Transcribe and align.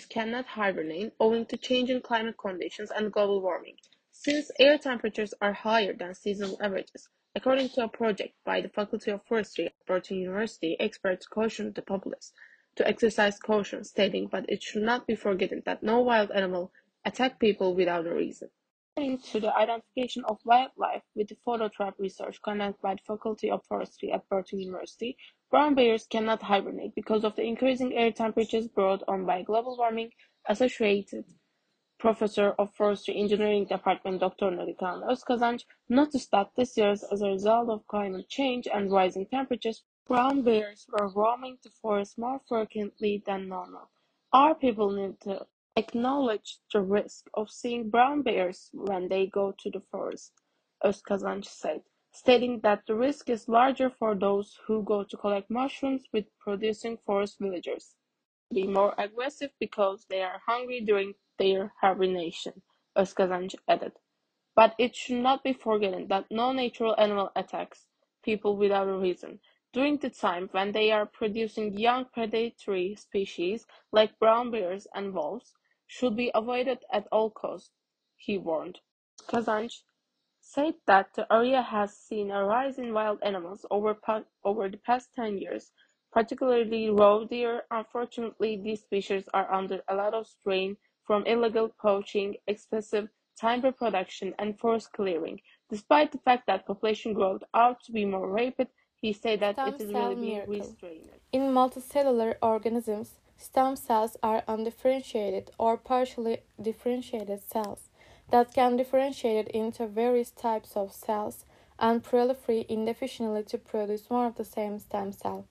cannot 0.00 0.46
hibernate 0.46 1.12
owing 1.20 1.46
to 1.46 1.56
changing 1.56 2.00
climate 2.00 2.36
conditions 2.38 2.90
and 2.90 3.12
global 3.12 3.40
warming, 3.40 3.76
since 4.10 4.50
air 4.58 4.78
temperatures 4.78 5.34
are 5.40 5.52
higher 5.52 5.92
than 5.92 6.14
seasonal 6.14 6.56
averages. 6.60 7.08
According 7.34 7.70
to 7.70 7.84
a 7.84 7.88
project 7.88 8.34
by 8.44 8.60
the 8.60 8.68
Faculty 8.68 9.10
of 9.10 9.24
Forestry 9.26 9.66
at 9.66 9.86
Bartın 9.86 10.18
University, 10.18 10.76
experts 10.80 11.26
cautioned 11.26 11.74
the 11.74 11.82
populace 11.82 12.32
to 12.76 12.86
exercise 12.88 13.38
caution, 13.38 13.84
stating, 13.84 14.28
but 14.28 14.44
it 14.48 14.62
should 14.62 14.82
not 14.82 15.06
be 15.06 15.14
forgotten 15.14 15.62
that 15.66 15.82
no 15.82 16.00
wild 16.00 16.30
animal 16.30 16.72
attack 17.04 17.38
people 17.38 17.74
without 17.74 18.06
a 18.06 18.14
reason. 18.14 18.48
According 18.96 19.18
to 19.18 19.40
the 19.40 19.56
identification 19.56 20.24
of 20.24 20.38
wildlife 20.44 21.02
with 21.14 21.28
the 21.28 21.36
photo 21.44 21.68
trap 21.68 21.94
research 21.98 22.40
conducted 22.42 22.80
by 22.82 22.94
the 22.94 23.02
Faculty 23.06 23.50
of 23.50 23.64
Forestry 23.66 24.12
at 24.12 24.28
Bartın 24.28 24.60
University, 24.60 25.16
brown 25.52 25.74
bears 25.74 26.06
cannot 26.06 26.42
hibernate 26.42 26.94
because 26.94 27.24
of 27.24 27.36
the 27.36 27.42
increasing 27.42 27.92
air 27.92 28.10
temperatures 28.10 28.68
brought 28.68 29.02
on 29.06 29.26
by 29.26 29.42
global 29.42 29.76
warming. 29.76 30.10
Associated 30.48 31.26
Professor 31.98 32.54
of 32.58 32.74
Forestry 32.74 33.16
Engineering 33.16 33.66
Department 33.66 34.18
Dr. 34.20 34.46
Nuri 34.50 34.74
Kaan 34.78 35.02
Özkazanç 35.02 35.66
noticed 35.90 36.30
that 36.30 36.50
this 36.56 36.78
year, 36.78 36.92
as 36.92 37.20
a 37.20 37.28
result 37.28 37.68
of 37.68 37.86
climate 37.86 38.28
change 38.30 38.66
and 38.66 38.90
rising 38.90 39.26
temperatures, 39.26 39.84
brown 40.08 40.42
bears 40.42 40.86
were 40.88 41.12
roaming 41.14 41.58
the 41.62 41.70
forest 41.82 42.16
more 42.16 42.40
frequently 42.48 43.22
than 43.26 43.46
normal. 43.46 43.90
Our 44.32 44.54
people 44.54 44.90
need 44.90 45.20
to 45.20 45.46
acknowledge 45.76 46.60
the 46.72 46.80
risk 46.80 47.26
of 47.34 47.50
seeing 47.50 47.90
brown 47.90 48.22
bears 48.22 48.70
when 48.72 49.08
they 49.08 49.26
go 49.26 49.52
to 49.58 49.70
the 49.70 49.82
forest, 49.90 50.32
Özkazanç 50.82 51.44
said, 51.44 51.82
stating 52.12 52.60
that 52.60 52.86
the 52.86 52.94
risk 52.94 53.30
is 53.30 53.48
larger 53.48 53.90
for 53.90 54.14
those 54.14 54.58
who 54.66 54.82
go 54.84 55.02
to 55.02 55.16
collect 55.16 55.50
mushrooms 55.50 56.04
with 56.12 56.26
producing 56.38 56.98
forest 56.98 57.38
villagers. 57.40 57.96
Be 58.52 58.66
more 58.66 58.94
aggressive 58.98 59.50
because 59.58 60.06
they 60.08 60.22
are 60.22 60.42
hungry 60.46 60.80
during 60.82 61.14
their 61.38 61.72
hibernation, 61.80 62.62
Özkazanç 62.96 63.54
added. 63.66 63.92
But 64.54 64.74
it 64.78 64.94
should 64.94 65.22
not 65.22 65.42
be 65.42 65.54
forgotten 65.54 66.08
that 66.08 66.30
no 66.30 66.52
natural 66.52 66.94
animal 66.98 67.32
attacks 67.34 67.88
people 68.22 68.56
without 68.56 68.88
a 68.88 68.98
reason. 68.98 69.40
During 69.72 69.96
the 69.96 70.10
time 70.10 70.48
when 70.52 70.72
they 70.72 70.92
are 70.92 71.06
producing 71.06 71.78
young 71.78 72.04
predatory 72.04 72.94
species 72.96 73.66
like 73.90 74.18
brown 74.18 74.50
bears 74.50 74.86
and 74.94 75.14
wolves, 75.14 75.54
should 75.86 76.16
be 76.16 76.30
avoided 76.34 76.84
at 76.92 77.08
all 77.10 77.30
costs, 77.30 77.70
he 78.16 78.36
warned. 78.38 78.80
Kazanch 79.28 79.82
said 80.54 80.74
that 80.86 81.08
the 81.14 81.26
area 81.32 81.62
has 81.62 81.96
seen 81.96 82.30
a 82.30 82.44
rise 82.44 82.78
in 82.78 82.92
wild 82.92 83.18
animals 83.22 83.64
over, 83.70 83.96
over 84.44 84.68
the 84.68 84.76
past 84.76 85.08
10 85.14 85.38
years, 85.38 85.72
particularly 86.12 86.90
roe 86.90 87.24
deer. 87.24 87.62
Unfortunately, 87.70 88.60
these 88.62 88.80
species 88.80 89.24
are 89.32 89.50
under 89.52 89.80
a 89.88 89.94
lot 89.94 90.12
of 90.14 90.26
strain 90.26 90.76
from 91.06 91.24
illegal 91.26 91.68
poaching, 91.80 92.34
excessive 92.46 93.08
timber 93.40 93.72
production, 93.72 94.34
and 94.38 94.58
forest 94.58 94.92
clearing. 94.92 95.40
Despite 95.70 96.12
the 96.12 96.18
fact 96.18 96.46
that 96.46 96.66
population 96.66 97.14
growth 97.14 97.42
ought 97.54 97.82
to 97.84 97.92
be 97.92 98.04
more 98.04 98.28
rapid, 98.28 98.68
he 99.00 99.12
said 99.12 99.40
that 99.40 99.54
Stem 99.54 99.68
it 99.68 99.80
is 99.80 99.92
really 99.92 100.14
being 100.14 100.48
restrained. 100.48 101.10
In 101.32 101.42
multicellular 101.42 102.34
organisms, 102.42 103.20
Stem 103.38 103.74
cells 103.74 104.16
are 104.22 104.44
undifferentiated 104.46 105.50
or 105.58 105.76
partially 105.76 106.42
differentiated 106.60 107.40
cells 107.42 107.88
that 108.32 108.54
can 108.54 108.76
differentiate 108.76 109.46
into 109.48 109.86
various 109.86 110.30
types 110.30 110.72
of 110.74 110.92
cells 110.92 111.44
and 111.78 112.02
proliferate 112.02 112.66
indefinitely 112.66 113.42
to 113.44 113.58
produce 113.58 114.10
more 114.10 114.26
of 114.26 114.36
the 114.36 114.44
same 114.44 114.78
stem 114.78 115.12
cell. 115.12 115.44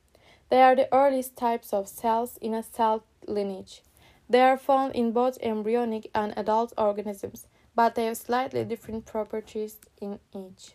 They 0.49 0.61
are 0.61 0.75
the 0.75 0.94
earliest 0.94 1.38
types 1.38 1.72
of 1.73 1.88
cells 1.88 2.38
in 2.41 2.56
a 2.56 2.63
cell 2.63 3.03
lineage. 3.28 3.83
They 4.28 4.41
are 4.41 4.57
found 4.57 4.95
in 4.95 5.11
both 5.11 5.38
embryonic 5.41 6.09
and 6.16 6.33
adult 6.35 6.73
organisms, 6.75 7.47
but 7.75 7.95
they 7.95 8.06
have 8.06 8.17
slightly 8.17 8.66
different 8.66 9.06
properties 9.06 9.77
in 10.01 10.19
each. 10.33 10.73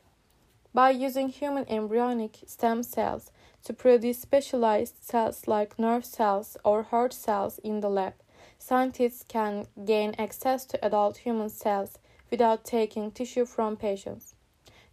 By 0.73 0.91
using 0.91 1.31
human 1.31 1.69
embryonic 1.69 2.39
stem 2.47 2.83
cells, 2.85 3.33
to 3.65 3.73
produce 3.73 4.21
specialized 4.21 5.03
cells 5.03 5.49
like 5.49 5.77
nerve 5.77 6.05
cells 6.05 6.57
or 6.65 6.85
heart 6.85 7.13
cells 7.13 7.59
in 7.65 7.81
the 7.81 7.91
lab. 7.91 8.15
Scientists 8.59 9.25
can 9.29 9.67
gain 9.85 10.15
access 10.19 10.65
to 10.67 10.85
adult 10.85 11.19
human 11.19 11.49
cells 11.49 11.99
without 12.31 12.65
taking 12.65 13.11
tissue 13.11 13.45
from 13.45 13.77
patients. 13.77 14.35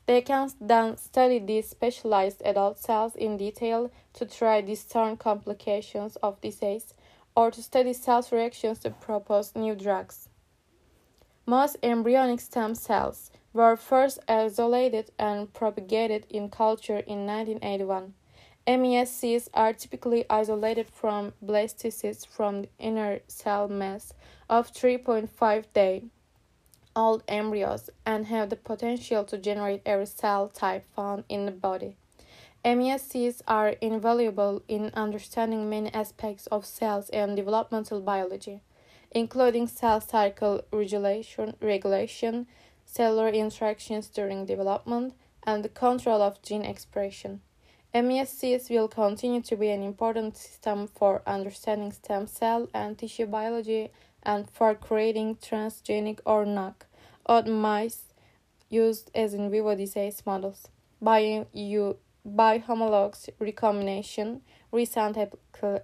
They 0.06 0.22
can 0.22 0.52
then 0.60 0.98
study 0.98 1.40
these 1.40 1.70
specialized 1.70 2.42
adult 2.44 2.78
cells 2.78 3.16
in 3.16 3.38
detail 3.38 3.90
to 4.14 4.26
try 4.26 4.62
discern 4.62 5.18
complications 5.18 6.18
of 6.18 6.42
disease 6.42 6.94
or 7.36 7.52
to 7.52 7.64
study 7.64 7.94
cells' 7.94 8.32
reactions 8.32 8.80
to 8.80 8.92
propose 8.92 9.56
new 9.56 9.76
drugs. 9.76 10.30
Most 11.46 11.78
embryonic 11.82 12.40
stem 12.40 12.76
cells 12.76 13.32
were 13.54 13.76
first 13.76 14.20
isolated 14.28 15.12
and 15.18 15.52
propagated 15.54 16.26
in 16.30 16.50
culture 16.50 17.00
in 17.00 17.26
1981. 17.26 18.14
MESCs 18.66 19.50
are 19.54 19.74
typically 19.74 20.26
isolated 20.30 20.88
from 20.88 21.34
blastocysts 21.44 22.26
from 22.26 22.62
the 22.62 22.70
inner 22.80 23.20
cell 23.28 23.68
mass 23.68 24.14
of 24.50 24.72
3.5 24.72 25.66
day 25.74 26.04
old 26.96 27.24
embryos 27.28 27.90
and 28.06 28.28
have 28.28 28.50
the 28.50 28.56
potential 28.56 29.26
to 29.26 29.38
generate 29.38 29.82
every 29.86 30.06
cell 30.06 30.48
type 30.48 30.86
found 30.96 31.26
in 31.28 31.46
the 31.46 31.52
body. 31.52 31.98
MESCs 32.64 33.42
are 33.48 33.70
invaluable 33.82 34.64
in 34.70 34.92
understanding 34.94 35.70
many 35.70 35.94
aspects 35.94 36.48
of 36.48 36.66
cells 36.66 37.10
and 37.10 37.36
developmental 37.36 38.00
biology, 38.00 38.62
including 39.12 39.68
cell 39.68 40.00
cycle 40.00 40.62
regulation, 40.72 41.56
regulation 41.60 42.48
cellular 42.86 43.28
interactions 43.28 44.08
during 44.08 44.46
development, 44.46 45.14
and 45.46 45.66
the 45.66 45.70
control 45.70 46.22
of 46.22 46.42
gene 46.42 46.64
expression. 46.64 47.42
MESCs 47.94 48.72
will 48.72 48.88
continue 48.88 49.42
to 49.42 49.56
be 49.56 49.70
an 49.70 49.84
important 49.84 50.36
system 50.36 50.88
for 50.88 51.22
understanding 51.28 51.92
stem 51.92 52.26
cell 52.26 52.68
and 52.74 52.98
tissue 52.98 53.28
biology 53.28 53.92
and 54.24 54.50
for 54.50 54.74
creating 54.74 55.36
transgenic 55.36 56.20
or 56.26 56.44
odd 57.28 57.48
mice 57.48 58.06
used 58.68 59.12
as 59.14 59.36
in 59.36 59.52
vivo 59.52 59.76
disease 59.76 60.24
models. 60.26 60.70
By, 61.00 61.46
you, 61.54 61.98
by 62.26 62.58
homologous 62.58 63.30
recombination, 63.38 64.42
recent 64.72 65.16
ap- 65.16 65.38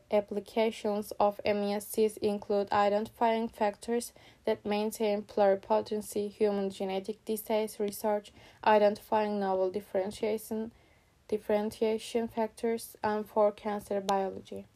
applications 0.10 1.14
of 1.20 1.40
MESCs 1.46 2.18
include 2.18 2.72
identifying 2.72 3.50
factors 3.50 4.14
that 4.46 4.66
maintain 4.66 5.22
pluripotency, 5.22 6.32
human 6.32 6.72
genetic 6.72 7.24
disease 7.24 7.80
research, 7.80 8.32
identifying 8.66 9.40
novel 9.40 9.70
differentiation 9.70 10.72
differentiation 11.30 12.28
factors, 12.28 12.98
and 13.02 13.26
for 13.26 13.54
cancer 13.54 14.02
biology. 14.02 14.68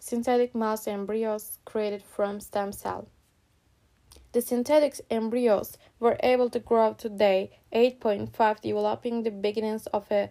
Synthetic 0.00 0.54
mouse 0.54 0.88
embryos 0.88 1.58
created 1.64 2.02
from 2.02 2.40
stem 2.40 2.72
cell. 2.72 3.06
The 4.32 4.42
synthetic 4.42 5.00
embryos 5.10 5.78
were 6.00 6.16
able 6.22 6.50
to 6.50 6.58
grow 6.58 6.94
to 6.94 7.08
day 7.08 7.58
8.5, 7.72 8.60
developing 8.60 9.22
the 9.22 9.30
beginnings 9.30 9.86
of 9.86 10.10
a 10.10 10.30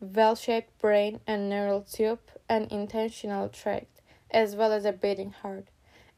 well 0.00 0.34
shaped 0.34 0.78
brain 0.78 1.20
and 1.26 1.48
neural 1.48 1.82
tube 1.82 2.20
and 2.48 2.70
intestinal 2.70 3.48
tract, 3.48 4.00
as 4.30 4.56
well 4.56 4.72
as 4.72 4.84
a 4.84 4.92
beating 4.92 5.32
heart. 5.32 5.68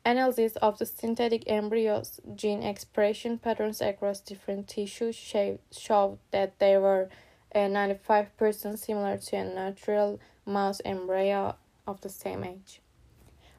Analysis 0.05 0.57
of 0.57 0.79
the 0.79 0.87
synthetic 0.87 1.45
embryos 1.47 2.21
gene 2.35 2.63
expression 2.63 3.39
patterns 3.39 3.81
across 3.81 4.21
different 4.21 4.67
tissues 4.67 5.15
showed 5.15 6.19
that 6.33 6.59
they 6.59 6.77
were 6.77 7.09
uh, 7.55 7.59
95% 7.59 8.79
similar 8.79 9.17
to 9.17 9.37
a 9.37 9.45
natural 9.45 10.19
mouse 10.45 10.81
embryo 10.85 11.55
of 11.87 12.01
the 12.01 12.09
same 12.09 12.43
age. 12.43 12.81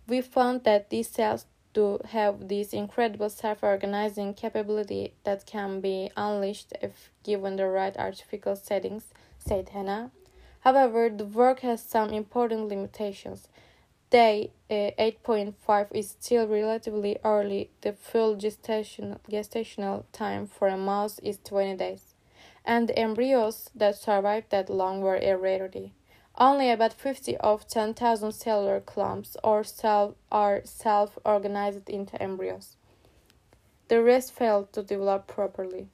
We 0.08 0.20
found 0.20 0.66
that 0.66 0.90
these 0.90 1.08
cells 1.08 1.46
do 1.74 2.00
have 2.10 2.50
this 2.50 2.74
incredible 2.74 3.30
self 3.30 3.64
organizing 3.64 4.34
capability 4.34 5.14
that 5.24 5.46
can 5.46 5.80
be 5.80 6.12
unleashed 6.18 6.74
if 6.82 7.10
given 7.24 7.56
the 7.56 7.68
right 7.68 7.96
artificial 7.98 8.56
settings, 8.56 9.14
said 9.40 9.70
Hanna. 9.70 10.12
However, 10.60 11.10
the 11.10 11.26
work 11.26 11.60
has 11.62 11.82
some 11.84 12.10
important 12.10 12.68
limitations. 12.68 13.48
Day 14.14 14.52
uh, 14.70 14.92
8.5 15.00 15.88
is 15.96 16.12
still 16.12 16.48
relatively 16.48 17.18
early. 17.26 17.72
The 17.82 17.94
full 17.94 18.36
gestation, 18.36 19.18
gestational 19.28 20.04
time 20.12 20.46
for 20.46 20.68
a 20.68 20.78
mouse 20.78 21.18
is 21.24 21.40
20 21.44 21.78
days, 21.78 22.14
and 22.64 22.88
the 22.88 23.00
embryos 23.00 23.72
that 23.74 23.96
survive 23.96 24.44
that 24.50 24.70
long 24.70 25.02
were 25.02 25.16
a 25.16 25.36
rarity. 25.36 25.94
Only 26.38 26.70
about 26.70 26.94
50 26.94 27.38
of 27.38 27.68
10,000 27.68 28.32
cellular 28.34 28.82
clumps 28.82 29.36
or 29.44 29.64
cell 29.64 30.16
are 30.32 30.62
self 30.64 31.18
organized 31.26 31.90
into 31.90 32.22
embryos. 32.22 32.76
The 33.88 34.04
rest 34.04 34.32
failed 34.32 34.72
to 34.74 34.84
develop 34.84 35.26
properly. 35.26 35.88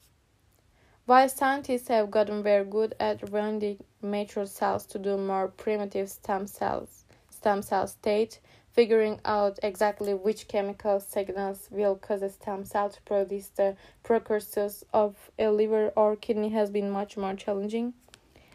While 1.05 1.29
scientists 1.29 1.87
have 1.87 2.11
gotten 2.11 2.43
very 2.43 2.65
good 2.65 2.95
at 2.99 3.31
rendering 3.31 3.81
mature 4.01 4.45
cells 4.45 4.85
to 4.87 4.99
do 4.99 5.15
more 5.15 5.47
primitive 5.47 6.09
stem 6.09 6.47
cells, 6.47 7.05
stem 7.39 7.61
cell 7.61 7.87
state, 7.87 8.41
figuring 8.73 9.21
out 9.23 9.57
exactly 9.63 10.13
which 10.13 10.49
chemical 10.49 10.99
signals 10.99 11.69
will 11.71 11.95
cause 11.95 12.21
a 12.21 12.29
stem 12.29 12.65
cell 12.65 12.89
to 12.89 13.01
produce 13.03 13.47
the 13.55 13.77
precursors 14.03 14.83
of 14.93 15.31
a 15.39 15.47
liver 15.49 15.93
or 15.95 16.17
kidney 16.17 16.49
has 16.49 16.69
been 16.69 16.91
much 16.91 17.15
more 17.15 17.33
challenging. 17.35 17.93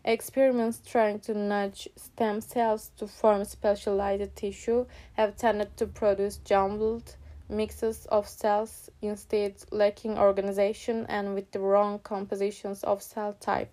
Experiments 0.05 0.83
trying 0.85 1.19
to 1.21 1.33
nudge 1.33 1.89
stem 1.97 2.43
cells 2.43 2.91
to 2.99 3.07
form 3.07 3.43
specialized 3.47 4.37
tissue 4.37 4.85
have 5.15 5.35
tended 5.35 5.75
to 5.79 5.87
produce 5.87 6.37
jumbled 6.45 7.17
mixes 7.49 8.05
of 8.07 8.29
cells, 8.29 8.91
instead 9.01 9.55
lacking 9.71 10.19
organization 10.19 11.07
and 11.09 11.35
with 11.35 11.51
the 11.53 11.59
wrong 11.59 11.99
compositions 12.01 12.85
of 12.85 13.03
cell 13.03 13.33
type 13.41 13.71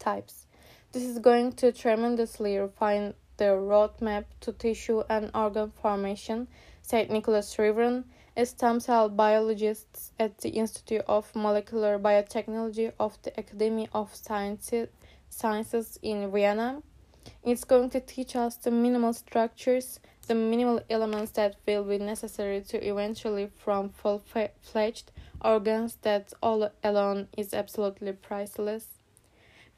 types. 0.00 0.46
This 0.90 1.04
is 1.04 1.18
going 1.18 1.52
to 1.54 1.72
tremendously 1.72 2.56
refine 2.58 3.14
the 3.36 3.44
roadmap 3.44 4.24
to 4.40 4.52
tissue 4.52 5.02
and 5.08 5.30
organ 5.34 5.70
formation, 5.70 6.48
said 6.82 7.10
Nicolas 7.10 7.54
Rivron, 7.56 8.04
a 8.36 8.44
stem 8.44 8.80
cell 8.80 9.08
biologist 9.08 10.12
at 10.18 10.38
the 10.38 10.50
Institute 10.50 11.04
of 11.06 11.34
Molecular 11.34 11.98
Biotechnology 11.98 12.92
of 12.98 13.16
the 13.22 13.32
Academy 13.38 13.88
of 13.92 14.14
Sciences 14.14 15.98
in 16.02 16.30
Vienna. 16.30 16.82
It's 17.42 17.64
going 17.64 17.90
to 17.90 18.00
teach 18.00 18.36
us 18.36 18.56
the 18.56 18.70
minimal 18.70 19.12
structures, 19.12 20.00
the 20.26 20.34
minimal 20.34 20.80
elements 20.90 21.32
that 21.32 21.56
will 21.66 21.84
be 21.84 21.98
necessary 21.98 22.60
to 22.62 22.86
eventually 22.86 23.46
form 23.46 23.90
full-fledged 23.90 25.12
organs 25.40 25.96
that 26.02 26.32
all 26.42 26.70
alone 26.82 27.28
is 27.36 27.54
absolutely 27.54 28.12
priceless. 28.12 28.86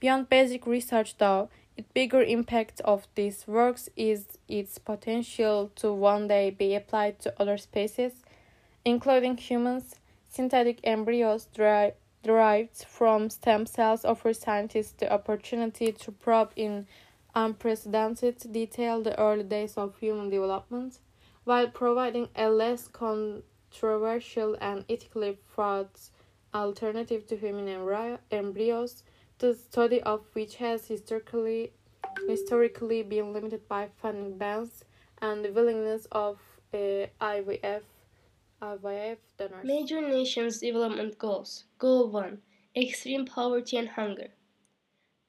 Beyond 0.01 0.29
basic 0.29 0.67
research, 0.67 1.19
though, 1.19 1.49
bigger 1.95 2.23
impact 2.23 2.81
of 2.85 3.07
these 3.15 3.47
works 3.47 3.89
is 3.97 4.39
its 4.49 4.79
potential 4.79 5.71
to 5.77 5.93
one 5.93 6.29
day 6.29 6.51
be 6.51 6.75
applied 6.75 7.19
to 7.21 7.35
other 7.41 7.59
species, 7.59 8.23
including 8.85 9.37
humans. 9.37 9.97
Synthetic 10.29 10.81
embryos 10.85 11.49
derived 11.55 12.85
from 12.87 13.31
stem 13.31 13.67
cells 13.67 14.05
offer 14.05 14.33
scientists 14.33 14.93
the 14.99 15.13
opportunity 15.13 15.93
to 15.93 16.13
probe 16.13 16.53
in 16.57 16.87
unprecedented 17.35 18.39
detail 18.53 19.03
the 19.03 19.19
early 19.19 19.45
days 19.45 19.77
of 19.77 19.99
human 19.99 20.31
development, 20.31 20.99
while 21.45 21.69
providing 21.69 22.29
a 22.35 22.49
less 22.49 22.89
controversial 22.89 24.57
and 24.61 24.85
ethically 24.89 25.39
fraught 25.47 26.11
alternative 26.55 27.27
to 27.27 27.37
human 27.37 27.69
embryos 28.31 29.03
the 29.39 29.55
study 29.55 30.01
of 30.03 30.25
which 30.33 30.57
has 30.57 30.87
historically 30.87 31.73
historically 32.27 33.03
been 33.03 33.33
limited 33.33 33.69
by 33.69 33.89
funding 34.01 34.39
bans 34.39 34.85
and 35.21 35.45
the 35.45 35.53
willingness 35.53 36.07
of 36.13 36.39
uh, 36.73 37.07
IVF 37.21 37.83
IVF 38.63 39.19
donors. 39.37 39.65
Major 39.65 40.01
nations 40.01 40.61
development 40.61 41.19
goals. 41.19 41.65
Goal 41.79 42.09
1: 42.09 42.41
Extreme 42.75 43.27
poverty 43.27 43.77
and 43.77 43.89
hunger. 43.91 44.29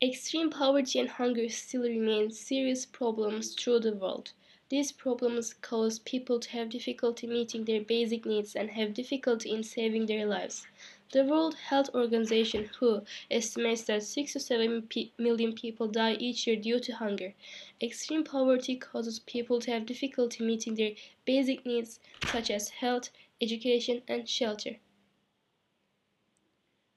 Extreme 0.02 0.52
poverty 0.52 1.00
and 1.00 1.10
hunger 1.10 1.50
still 1.50 1.82
remain 1.82 2.32
serious 2.32 2.86
problems 2.86 3.54
throughout 3.56 3.82
the 3.82 3.94
world. 3.94 4.32
These 4.70 4.92
problems 4.92 5.54
cause 5.54 6.00
people 6.00 6.40
to 6.40 6.50
have 6.52 6.70
difficulty 6.70 7.26
meeting 7.26 7.66
their 7.66 7.82
basic 7.82 8.26
needs 8.26 8.56
and 8.56 8.70
have 8.72 8.94
difficulty 8.94 9.52
in 9.52 9.64
saving 9.64 10.06
their 10.06 10.26
lives. 10.26 10.68
The 11.14 11.24
World 11.24 11.56
Health 11.56 11.90
Organization 11.96 12.66
(WHO) 12.80 13.06
estimates 13.32 13.84
that 13.84 14.04
6 14.04 14.34
to 14.34 14.42
7 14.42 14.90
million 15.18 15.54
people 15.54 15.88
die 15.88 16.16
each 16.16 16.46
year 16.46 16.58
due 16.58 16.82
to 16.82 16.96
hunger. 16.96 17.34
Extreme 17.82 18.26
poverty 18.26 18.76
causes 18.76 19.20
people 19.20 19.62
to 19.62 19.72
have 19.72 19.86
difficulty 19.86 20.44
meeting 20.44 20.76
their 20.76 20.96
basic 21.24 21.66
needs 21.66 22.02
such 22.26 22.52
as 22.52 22.68
health, 22.70 23.12
education, 23.40 24.02
and 24.06 24.28
shelter. 24.28 24.80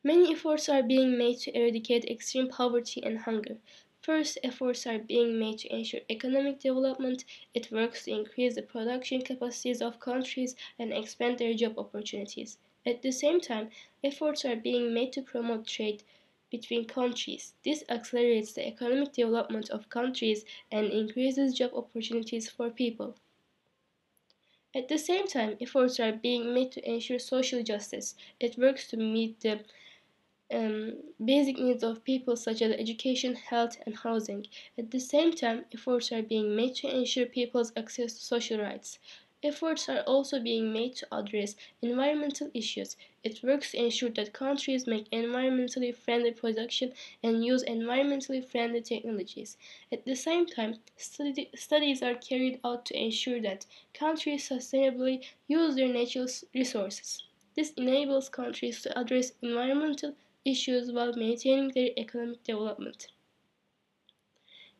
Many 0.02 0.32
efforts 0.32 0.68
are 0.68 0.82
being 0.82 1.16
made 1.16 1.38
to 1.42 1.56
eradicate 1.56 2.04
extreme 2.06 2.48
poverty 2.48 3.00
and 3.04 3.18
hunger. 3.18 3.58
First, 4.00 4.38
efforts 4.42 4.88
are 4.88 4.98
being 4.98 5.38
made 5.38 5.58
to 5.58 5.72
ensure 5.72 6.00
economic 6.10 6.58
development. 6.58 7.24
It 7.54 7.70
works 7.70 8.06
to 8.06 8.10
increase 8.10 8.56
the 8.56 8.62
production 8.62 9.22
capacities 9.22 9.80
of 9.80 10.00
countries 10.00 10.56
and 10.80 10.92
expand 10.92 11.38
their 11.38 11.54
job 11.54 11.78
opportunities. 11.78 12.58
At 12.84 13.00
the 13.02 13.10
same 13.10 13.40
time, 13.40 13.70
efforts 14.04 14.44
are 14.44 14.54
being 14.56 14.92
made 14.92 15.14
to 15.14 15.22
promote 15.22 15.66
trade 15.66 16.02
between 16.50 16.84
countries. 16.84 17.54
This 17.64 17.84
accelerates 17.88 18.52
the 18.52 18.66
economic 18.66 19.12
development 19.12 19.70
of 19.70 19.88
countries 19.88 20.44
and 20.70 20.86
increases 20.92 21.54
job 21.54 21.72
opportunities 21.74 22.50
for 22.50 22.70
people. 22.70 23.16
At 24.74 24.88
the 24.88 24.98
same 24.98 25.28
time, 25.28 25.56
efforts 25.60 26.00
are 26.00 26.10
being 26.10 26.52
made 26.52 26.72
to 26.72 26.84
ensure 26.84 27.20
social 27.20 27.62
justice. 27.62 28.16
It 28.40 28.58
works 28.58 28.88
to 28.88 28.96
meet 28.96 29.38
the 29.42 29.64
um, 30.52 31.14
basic 31.24 31.58
needs 31.58 31.84
of 31.84 32.04
people 32.04 32.36
such 32.36 32.62
as 32.62 32.72
education, 32.72 33.36
health, 33.36 33.78
and 33.86 33.96
housing. 33.96 34.46
At 34.78 34.90
the 34.92 35.00
same 35.00 35.32
time, 35.34 35.66
efforts 35.72 36.12
are 36.12 36.22
being 36.22 36.56
made 36.56 36.76
to 36.76 36.88
ensure 36.94 37.26
people's 37.26 37.72
access 37.76 38.14
to 38.14 38.24
social 38.24 38.60
rights. 38.60 38.98
Efforts 39.42 39.88
are 39.88 40.00
also 40.02 40.40
being 40.40 40.72
made 40.72 40.96
to 40.96 41.06
address 41.14 41.56
environmental 41.82 42.50
issues. 42.54 42.96
It 43.22 43.42
works 43.42 43.72
to 43.72 43.84
ensure 43.84 44.08
that 44.10 44.32
countries 44.32 44.86
make 44.86 45.10
environmentally 45.10 45.94
friendly 45.94 46.30
production 46.30 46.94
and 47.22 47.44
use 47.44 47.62
environmentally 47.64 48.42
friendly 48.42 48.80
technologies. 48.80 49.58
At 49.92 50.06
the 50.06 50.14
same 50.14 50.46
time, 50.46 50.80
studies 50.96 52.02
are 52.02 52.14
carried 52.14 52.60
out 52.64 52.86
to 52.86 52.98
ensure 52.98 53.40
that 53.42 53.66
countries 53.92 54.48
sustainably 54.48 55.24
use 55.48 55.74
their 55.74 55.92
natural 55.92 56.28
resources. 56.54 57.24
This 57.54 57.72
enables 57.72 58.30
countries 58.30 58.80
to 58.82 58.98
address 58.98 59.32
environmental 59.42 60.16
issues 60.46 60.92
while 60.92 61.12
maintaining 61.12 61.72
their 61.72 61.90
economic 61.98 62.42
development. 62.42 63.08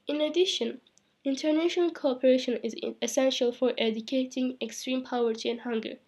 In 0.06 0.20
addition, 0.20 0.82
International 1.22 1.90
cooperation 1.90 2.58
is 2.62 2.74
essential 3.02 3.52
for 3.52 3.74
eradicating 3.76 4.56
extreme 4.60 5.02
poverty 5.02 5.50
and 5.50 5.60
hunger. 5.60 5.98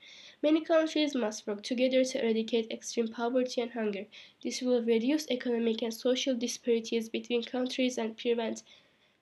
Many 0.42 0.62
countries 0.62 1.14
must 1.14 1.46
work 1.46 1.62
together 1.62 2.02
to 2.04 2.22
eradicate 2.22 2.70
extreme 2.70 3.08
poverty 3.08 3.60
and 3.60 3.72
hunger. 3.72 4.06
This 4.42 4.62
will 4.62 4.82
reduce 4.82 5.30
economic 5.30 5.82
and 5.82 5.92
social 5.92 6.34
disparities 6.34 7.10
between 7.10 7.42
countries 7.42 7.98
and 7.98 8.16
prevent 8.16 8.62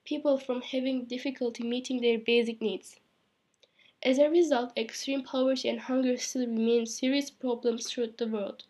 people 0.05 0.39
from 0.39 0.63
having 0.63 1.07
difficulty 1.07 1.65
meeting 1.65 2.01
their 2.01 2.19
basic 2.19 2.61
needs. 2.61 3.01
As 4.03 4.19
a 4.19 4.29
result, 4.29 4.73
extreme 4.77 5.23
poverty 5.23 5.69
and 5.69 5.81
hunger 5.81 6.17
still 6.19 6.47
remain 6.47 6.87
serious 6.87 7.31
problems 7.31 7.91
throughout 7.91 8.19
the 8.19 8.27
world. 8.29 8.65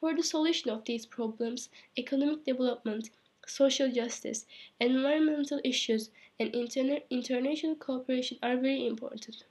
For 0.00 0.14
the 0.14 0.22
solution 0.22 0.70
of 0.70 0.84
these 0.84 1.06
problems, 1.06 1.68
economic 1.96 2.44
development, 2.44 3.10
social 3.46 3.90
justice, 3.90 4.44
environmental 4.80 5.60
issues, 5.64 6.10
and 6.38 6.52
interna 6.52 7.02
international 7.08 7.74
cooperation 7.74 8.38
are 8.42 8.56
very 8.56 8.86
important. 8.86 9.44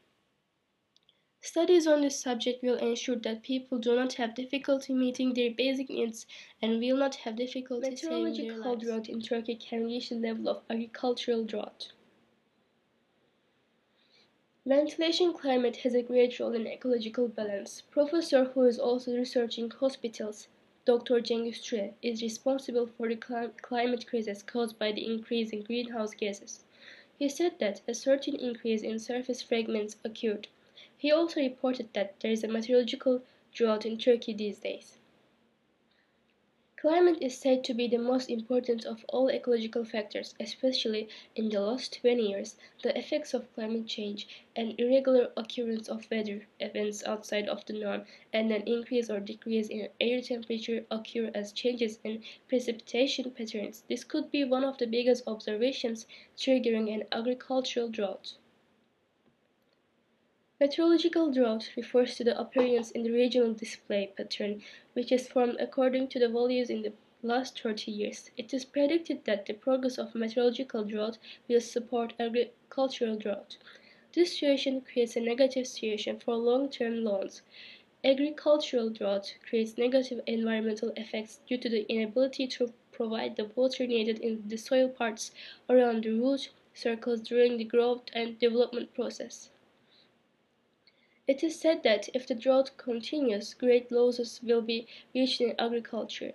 Studies 1.42 1.88
on 1.88 2.02
this 2.02 2.20
subject 2.20 2.64
will 2.64 2.78
ensure 2.78 3.16
that 3.18 3.44
people 3.44 3.78
do 3.78 3.96
not 3.96 4.14
have 4.14 4.34
difficulty 4.34 4.94
meeting 4.94 5.34
their 5.34 5.52
basic 5.52 5.90
needs 5.90 6.26
and 6.62 6.80
will 6.80 6.98
not 6.98 7.16
have 7.16 7.36
difficulty 7.36 7.92
Meteorological 7.92 8.76
drought 8.76 9.08
in 9.08 9.22
Turkey 9.22 9.56
can 9.56 9.86
reach 9.86 10.10
the 10.10 10.16
level 10.16 10.50
of 10.50 10.64
agricultural 10.70 11.46
drought. 11.46 11.92
Ventilation 14.66 15.34
climate 15.34 15.78
has 15.78 15.94
a 15.94 16.02
great 16.02 16.40
role 16.40 16.54
in 16.54 16.66
ecological 16.66 17.28
balance. 17.28 17.82
Professor 17.92 18.46
who 18.46 18.64
is 18.64 18.80
also 18.80 19.16
researching 19.16 19.70
hospitals 19.70 20.48
Dr. 20.86 21.20
Cengiz 21.20 21.94
is 22.04 22.22
responsible 22.22 22.86
for 22.86 23.08
the 23.08 23.16
climate 23.62 24.06
crisis 24.06 24.44
caused 24.44 24.78
by 24.78 24.92
the 24.92 25.04
increase 25.04 25.52
in 25.52 25.64
greenhouse 25.64 26.14
gases. 26.14 26.65
He 27.18 27.30
said 27.30 27.60
that 27.60 27.80
a 27.88 27.94
certain 27.94 28.36
increase 28.36 28.82
in 28.82 29.00
surface 29.00 29.42
fragments 29.42 29.96
occurred. 30.04 30.50
He 30.98 31.12
also 31.12 31.40
reported 31.40 31.94
that 31.94 32.20
there 32.20 32.32
is 32.32 32.44
a 32.44 32.50
meteorological 32.50 33.24
drought 33.54 33.86
in 33.86 33.98
Turkey 33.98 34.34
these 34.34 34.60
days. 34.60 34.98
Climate 36.88 37.18
is 37.20 37.36
said 37.36 37.64
to 37.64 37.74
be 37.74 37.88
the 37.88 37.98
most 37.98 38.30
important 38.30 38.86
of 38.86 39.04
all 39.10 39.28
ecological 39.28 39.84
factors, 39.84 40.36
especially 40.40 41.10
in 41.36 41.50
the 41.50 41.60
last 41.60 42.00
20 42.02 42.22
years. 42.22 42.58
The 42.84 42.96
effects 42.96 43.34
of 43.34 43.52
climate 43.56 43.88
change, 43.88 44.28
an 44.56 44.76
irregular 44.78 45.32
occurrence 45.36 45.90
of 45.90 46.08
weather 46.12 46.46
events 46.60 47.04
outside 47.04 47.50
of 47.50 47.66
the 47.66 47.74
norm, 47.74 48.06
and 48.32 48.52
an 48.52 48.62
increase 48.68 49.10
or 49.10 49.20
decrease 49.20 49.68
in 49.68 49.90
air 50.00 50.22
temperature 50.22 50.86
occur 50.92 51.32
as 51.34 51.52
changes 51.52 51.98
in 52.04 52.22
precipitation 52.48 53.32
patterns. 53.32 53.84
This 53.90 54.04
could 54.04 54.30
be 54.30 54.44
one 54.44 54.64
of 54.64 54.78
the 54.78 54.86
biggest 54.86 55.24
observations 55.26 56.06
triggering 56.38 56.94
an 56.94 57.06
agricultural 57.12 57.90
drought. 57.90 58.36
Meteorological 60.58 61.32
drought 61.32 61.72
refers 61.76 62.16
to 62.16 62.24
the 62.24 62.40
appearance 62.40 62.90
in 62.90 63.04
the 63.04 63.12
regional 63.12 63.54
display 63.54 64.14
pattern 64.16 64.64
which 64.94 65.12
is 65.12 65.28
formed 65.28 65.58
according 65.60 66.08
to 66.08 66.18
the 66.18 66.30
values 66.30 66.70
in 66.70 66.82
the 66.82 66.94
last 67.22 67.60
30 67.60 67.92
years. 67.92 68.32
It 68.38 68.54
is 68.54 68.64
predicted 68.64 69.26
that 69.26 69.46
the 69.46 69.54
progress 69.54 69.98
of 69.98 70.16
meteorological 70.16 70.86
drought 70.86 71.18
will 71.50 71.60
support 71.60 72.14
agricultural 72.22 73.18
drought. 73.18 73.58
This 74.14 74.32
situation 74.32 74.80
creates 74.80 75.18
a 75.18 75.20
negative 75.20 75.68
situation 75.68 76.20
for 76.20 76.38
long-term 76.38 77.04
loans. 77.04 77.42
Agricultural 78.06 78.92
drought 78.92 79.36
creates 79.50 79.78
negative 79.78 80.22
environmental 80.26 80.94
effects 80.96 81.42
due 81.46 81.58
to 81.58 81.68
the 81.68 81.86
inability 81.92 82.48
to 82.48 82.72
provide 82.94 83.36
the 83.36 83.52
water 83.56 83.86
needed 83.86 84.20
in 84.20 84.48
the 84.48 84.56
soil 84.56 84.88
parts 84.88 85.34
around 85.70 86.06
the 86.06 86.12
root 86.12 86.50
circles 86.74 87.20
during 87.20 87.58
the 87.58 87.66
growth 87.66 88.04
and 88.14 88.40
development 88.40 88.94
process. 88.94 89.50
It 91.28 91.44
is 91.44 91.60
said 91.60 91.82
that 91.82 92.08
if 92.14 92.28
the 92.28 92.36
drought 92.36 92.72
continues, 92.78 93.56
great 93.56 93.92
losses 93.92 94.40
will 94.44 94.62
be 94.62 94.86
reached 95.14 95.42
in 95.42 95.56
agriculture. 95.58 96.34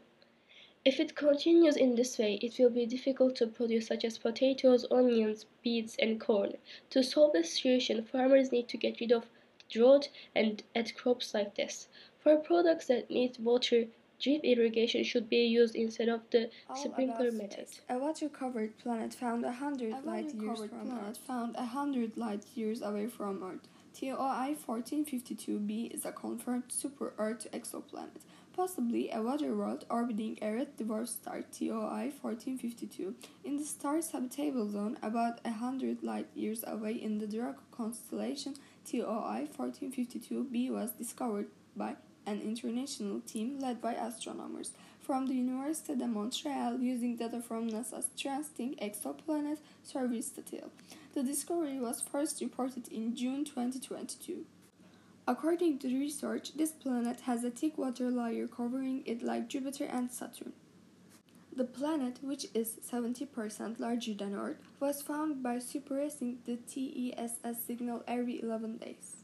If 0.85 0.99
it 0.99 1.15
continues 1.15 1.77
in 1.77 1.95
this 1.95 2.19
way, 2.19 2.41
it 2.43 2.59
will 2.59 2.71
be 2.71 2.87
difficult 2.87 3.37
to 3.37 3.47
produce 3.47 3.87
such 3.87 4.05
as 4.05 4.19
potatoes, 4.19 4.87
onions, 4.91 5.47
beets, 5.63 5.95
and 6.01 6.19
corn. 6.19 6.57
To 6.91 7.05
solve 7.05 7.35
this 7.35 7.53
situation, 7.53 8.03
farmers 8.03 8.51
need 8.51 8.67
to 8.69 8.77
get 8.77 8.99
rid 8.99 9.13
of 9.13 9.31
drought 9.69 10.09
and 10.35 10.63
add 10.75 10.97
crops 10.97 11.35
like 11.35 11.55
this. 11.55 11.87
For 12.19 12.37
products 12.39 12.87
that 12.87 13.11
need 13.11 13.39
water, 13.39 13.87
drip 14.19 14.43
irrigation 14.43 15.05
should 15.05 15.29
be 15.29 15.45
used 15.47 15.77
instead 15.77 16.09
of 16.09 16.23
the 16.31 16.51
All 16.69 16.77
sprinkler 16.77 17.31
method. 17.31 17.69
space. 17.69 17.81
A 17.89 17.99
water-covered 17.99 18.77
planet 18.79 19.15
found 19.15 19.45
a 19.45 19.53
hundred 19.53 20.05
light 20.05 20.35
years 20.35 20.59
water-covered 20.59 20.71
from 20.71 20.89
planet 20.89 21.11
Earth 21.11 21.19
found 21.19 21.55
a 21.57 21.65
hundred 21.67 22.17
light 22.17 22.45
years 22.57 22.83
away 22.83 23.07
from 23.07 23.45
Earth. 23.45 23.69
TOI 23.93 24.57
1452b 24.67 25.93
is 25.93 26.05
a 26.05 26.13
confirmed 26.13 26.65
super-Earth 26.69 27.47
exoplanet, 27.53 28.23
possibly 28.55 29.11
a 29.11 29.21
water 29.21 29.55
world 29.55 29.85
orbiting 29.91 30.39
a 30.41 30.53
red 30.53 30.77
dwarf 30.79 31.09
star 31.09 31.43
TOI 31.43 32.13
1452 32.21 33.15
in 33.45 33.57
the 33.57 33.65
star's 33.65 34.13
habitable 34.13 34.71
zone 34.71 34.97
about 35.03 35.41
a 35.45 35.51
hundred 35.51 36.03
light 36.03 36.29
years 36.35 36.63
away 36.67 36.93
in 36.93 37.19
the 37.19 37.27
Draco 37.27 37.61
constellation. 37.73 38.55
TOI 38.85 39.49
1452b 39.59 40.71
was 40.71 40.93
discovered 40.93 41.49
by 41.77 41.97
an 42.27 42.41
international 42.41 43.21
team 43.21 43.59
led 43.59 43.81
by 43.81 43.95
astronomers 43.95 44.73
from 45.11 45.27
the 45.27 45.35
Université 45.35 45.99
de 45.99 46.05
Montréal 46.05 46.81
using 46.81 47.17
data 47.17 47.43
from 47.43 47.69
NASA's 47.69 48.11
Transiting 48.17 48.79
Exoplanet 48.79 49.59
Survey 49.83 50.21
Satellite. 50.21 50.71
The 51.15 51.25
discovery 51.25 51.81
was 51.81 52.01
first 52.01 52.41
reported 52.41 52.87
in 52.93 53.17
June 53.17 53.45
2022. 53.45 54.45
According 55.27 55.81
to 55.81 55.89
research, 55.89 56.55
this 56.55 56.71
planet 56.71 57.23
has 57.23 57.43
a 57.43 57.51
thick 57.51 57.77
water 57.77 58.09
layer 58.09 58.47
covering 58.47 59.03
it 59.05 59.21
like 59.21 59.49
Jupiter 59.49 59.87
and 59.87 60.13
Saturn. 60.13 60.53
The 61.57 61.65
planet, 61.65 62.21
which 62.23 62.47
is 62.55 62.79
70% 62.89 63.81
larger 63.81 64.15
than 64.15 64.37
Earth, 64.37 64.63
was 64.79 65.03
found 65.03 65.43
by 65.43 65.59
suppressing 65.59 66.39
the 66.47 66.55
TESS 66.55 67.65
signal 67.67 68.05
every 68.07 68.41
11 68.41 68.77
days. 68.77 69.17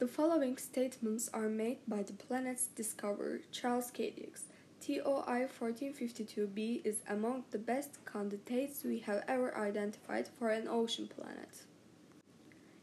The 0.00 0.08
following 0.08 0.56
statements 0.56 1.30
are 1.32 1.48
made 1.48 1.78
by 1.86 2.02
the 2.02 2.14
planet's 2.14 2.66
discoverer, 2.66 3.40
Charles 3.52 3.90
Cadieux. 3.92 4.32
TOI 4.86 5.48
1452b 5.58 6.84
is 6.84 6.98
among 7.08 7.44
the 7.50 7.58
best 7.58 8.04
candidates 8.04 8.84
we 8.84 8.98
have 8.98 9.24
ever 9.26 9.56
identified 9.56 10.28
for 10.28 10.50
an 10.50 10.68
ocean 10.68 11.08
planet. 11.08 11.62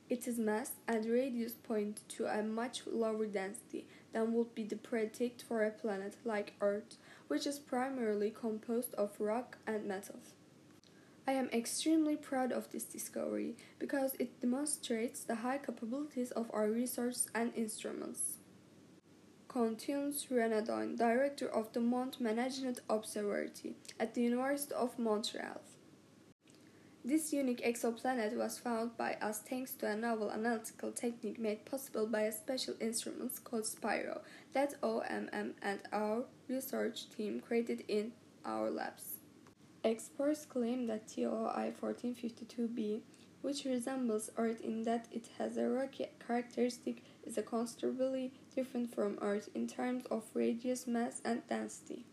Its 0.09 0.27
mass 0.39 0.71
and 0.87 1.05
radius 1.05 1.53
point 1.53 1.99
to 2.09 2.25
a 2.25 2.41
much 2.41 2.81
lower 2.87 3.27
density 3.27 3.85
than 4.13 4.33
would 4.33 4.55
be 4.55 4.63
the 4.63 4.77
predict 4.77 5.43
for 5.43 5.63
a 5.63 5.69
planet 5.69 6.15
like 6.25 6.53
Earth, 6.59 6.97
which 7.27 7.45
is 7.45 7.59
primarily 7.59 8.31
composed 8.31 8.95
of 8.95 9.11
rock 9.19 9.59
and 9.67 9.85
metals. 9.85 10.33
I 11.27 11.33
am 11.33 11.49
extremely 11.53 12.15
proud 12.15 12.51
of 12.51 12.71
this 12.71 12.85
discovery 12.85 13.57
because 13.77 14.15
it 14.17 14.41
demonstrates 14.41 15.19
the 15.19 15.35
high 15.35 15.59
capabilities 15.59 16.31
of 16.31 16.49
our 16.51 16.67
research 16.67 17.17
and 17.35 17.53
instruments. 17.55 18.40
Continues 19.51 20.27
René 20.31 20.65
Doyon, 20.65 20.95
director 20.95 21.49
of 21.49 21.73
the 21.73 21.81
Mont 21.81 22.23
Mégantic 22.23 22.79
Observatory 22.89 23.75
at 23.99 24.13
the 24.13 24.21
University 24.21 24.73
of 24.73 24.97
Montreal. 24.97 25.59
This 27.03 27.33
unique 27.33 27.61
exoplanet 27.61 28.37
was 28.37 28.57
found 28.57 28.95
by 28.95 29.15
us 29.15 29.39
thanks 29.39 29.73
to 29.73 29.87
a 29.87 29.95
novel 29.97 30.31
analytical 30.31 30.93
technique 30.93 31.37
made 31.37 31.65
possible 31.65 32.07
by 32.07 32.21
a 32.21 32.31
special 32.31 32.75
instrument 32.79 33.43
called 33.43 33.65
SPIRou 33.65 34.21
that 34.53 34.79
OMM 34.81 35.51
and 35.61 35.79
our 35.91 36.23
research 36.47 37.09
team 37.09 37.41
created 37.41 37.83
in 37.89 38.13
our 38.45 38.69
labs. 38.69 39.17
Experts 39.83 40.45
claim 40.45 40.87
that 40.87 41.09
TOI 41.09 41.73
1452b, 41.81 43.01
which 43.41 43.65
resembles 43.65 44.29
Earth 44.37 44.61
in 44.61 44.83
that 44.83 45.07
it 45.11 45.29
has 45.37 45.57
a 45.57 45.67
rocky 45.67 46.07
characteristic, 46.25 47.03
is 47.23 47.37
a 47.37 47.43
considerably 47.43 48.33
different 48.55 48.93
from 48.93 49.17
Earth 49.21 49.49
in 49.53 49.67
terms 49.67 50.05
of 50.09 50.23
radius, 50.33 50.87
mass, 50.87 51.21
and 51.23 51.45
density. 51.47 52.05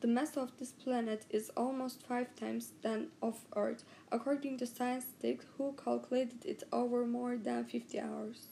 The 0.00 0.08
mass 0.08 0.36
of 0.36 0.52
this 0.58 0.72
planet 0.72 1.24
is 1.30 1.50
almost 1.56 2.06
five 2.06 2.36
times 2.36 2.72
that 2.82 3.08
of 3.22 3.46
Earth, 3.56 3.84
according 4.12 4.58
to 4.58 4.66
scientists 4.66 5.46
who 5.56 5.74
calculated 5.82 6.44
it 6.44 6.62
over 6.70 7.06
more 7.06 7.38
than 7.38 7.64
50 7.64 8.00
hours. 8.00 8.48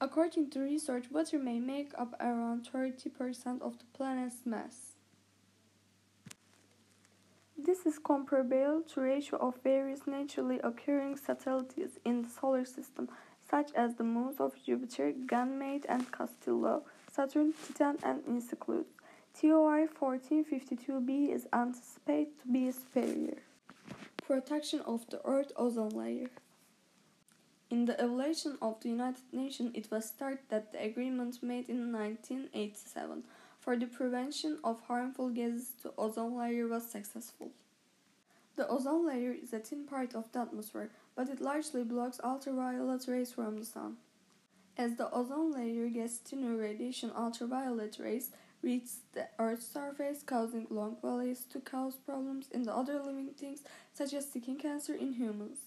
According 0.00 0.50
to 0.50 0.60
research, 0.60 1.10
water 1.10 1.38
may 1.38 1.58
make 1.58 1.92
up 1.98 2.14
around 2.20 2.68
30% 2.72 3.62
of 3.62 3.78
the 3.78 3.84
planet's 3.92 4.44
mass. 4.44 4.91
This 7.64 7.86
is 7.86 8.00
comparable 8.00 8.82
to 8.88 9.00
ratio 9.00 9.38
of 9.38 9.54
various 9.62 10.00
naturally 10.04 10.58
occurring 10.64 11.16
satellites 11.16 11.96
in 12.04 12.22
the 12.22 12.28
solar 12.28 12.64
system, 12.64 13.08
such 13.48 13.70
as 13.74 13.94
the 13.94 14.02
moons 14.02 14.40
of 14.40 14.60
Jupiter, 14.66 15.12
Ganymede 15.12 15.86
and 15.88 16.10
Callisto, 16.10 16.82
Saturn, 17.12 17.54
Titan, 17.68 17.98
and 18.02 18.20
Enceladus. 18.26 18.86
TOI 19.40 19.86
1452b 19.86 21.28
is 21.32 21.46
anticipated 21.52 22.36
to 22.40 22.48
be 22.48 22.72
superior. 22.72 23.38
Protection 24.16 24.80
of 24.80 25.08
the 25.10 25.20
Earth 25.24 25.52
ozone 25.56 25.90
layer. 25.90 26.30
In 27.70 27.84
the 27.84 27.94
evaluation 27.94 28.58
of 28.60 28.80
the 28.80 28.88
United 28.88 29.22
Nations, 29.32 29.70
it 29.74 29.88
was 29.88 30.06
stated 30.06 30.40
that 30.48 30.72
the 30.72 30.82
agreement 30.82 31.40
made 31.44 31.68
in 31.68 31.92
1987 31.92 33.22
for 33.62 33.76
the 33.76 33.86
prevention 33.86 34.58
of 34.64 34.80
harmful 34.88 35.30
gases 35.30 35.70
to 35.82 35.92
ozone 35.96 36.36
layer 36.36 36.66
was 36.66 36.90
successful. 36.90 37.52
The 38.56 38.68
ozone 38.68 39.06
layer 39.06 39.32
is 39.32 39.52
a 39.52 39.60
thin 39.60 39.86
part 39.86 40.14
of 40.14 40.30
the 40.32 40.40
atmosphere, 40.40 40.90
but 41.14 41.28
it 41.28 41.40
largely 41.40 41.84
blocks 41.84 42.20
ultraviolet 42.22 43.06
rays 43.06 43.32
from 43.32 43.58
the 43.58 43.64
sun. 43.64 43.98
As 44.76 44.96
the 44.96 45.10
ozone 45.12 45.52
layer 45.52 45.88
gets 45.88 46.16
thinner, 46.16 46.56
radiation 46.56 47.12
ultraviolet 47.16 47.98
rays 48.00 48.32
reach 48.62 48.90
the 49.12 49.28
Earth's 49.38 49.68
surface, 49.68 50.22
causing 50.24 50.66
long 50.68 50.96
valleys 51.00 51.44
to 51.50 51.60
cause 51.60 51.94
problems 51.94 52.48
in 52.50 52.64
the 52.64 52.74
other 52.74 53.00
living 53.00 53.30
things, 53.36 53.62
such 53.92 54.12
as 54.12 54.28
skin 54.28 54.56
cancer 54.56 54.94
in 54.94 55.12
humans. 55.12 55.58